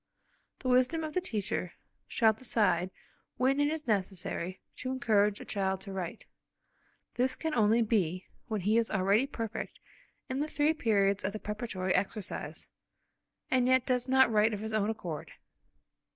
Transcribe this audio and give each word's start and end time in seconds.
The 0.57 0.67
wisdom 0.67 1.03
of 1.03 1.13
the 1.13 1.21
teacher 1.21 1.73
shall 2.07 2.33
decide 2.33 2.89
when 3.37 3.59
it 3.59 3.67
is 3.67 3.87
necessary 3.87 4.59
to 4.77 4.91
encourage 4.91 5.39
a 5.39 5.45
child 5.45 5.79
to 5.81 5.91
write. 5.93 6.25
This 7.17 7.35
can 7.35 7.53
only 7.53 7.83
be 7.83 8.25
when 8.47 8.61
he 8.61 8.79
is 8.79 8.89
already 8.89 9.27
perfect 9.27 9.77
in 10.27 10.39
the 10.39 10.47
three 10.47 10.73
periods 10.73 11.23
of 11.23 11.33
the 11.33 11.39
preparatory 11.39 11.93
exercise, 11.93 12.67
and 13.51 13.67
yet 13.67 13.85
does 13.85 14.07
not 14.07 14.31
write 14.31 14.55
of 14.55 14.59
his 14.61 14.73
own 14.73 14.89
accord. 14.89 15.33